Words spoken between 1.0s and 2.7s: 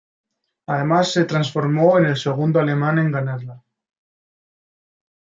se transformó en el segundo